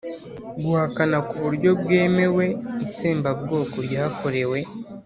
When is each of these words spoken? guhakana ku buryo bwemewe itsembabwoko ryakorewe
guhakana 0.63 1.17
ku 1.27 1.33
buryo 1.43 1.69
bwemewe 1.81 2.45
itsembabwoko 2.85 3.75
ryakorewe 3.87 4.59